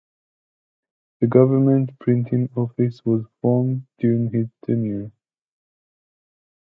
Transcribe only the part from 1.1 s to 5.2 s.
The Government Printing Office was formed during his tenure.